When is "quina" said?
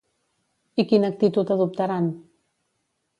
0.91-1.11